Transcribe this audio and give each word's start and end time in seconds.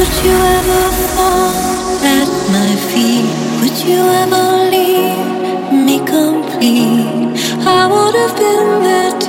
Would 0.00 0.24
you 0.24 0.32
ever 0.32 0.82
fall 1.14 1.52
at 2.02 2.28
my 2.56 2.74
feet? 2.88 3.28
Would 3.60 3.78
you 3.86 4.00
ever 4.22 4.44
leave 4.72 5.84
me 5.86 5.98
complete? 5.98 7.36
I 7.66 7.86
would 7.86 8.14
have 8.14 8.34
been 8.34 8.82
there. 8.82 9.19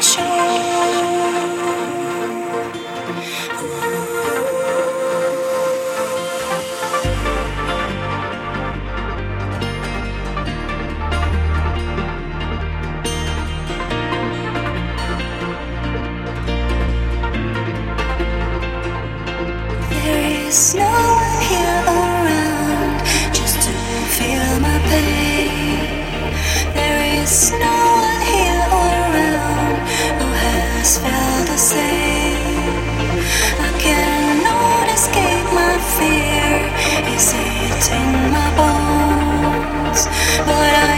星。 0.00 1.65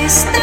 está. 0.09 0.38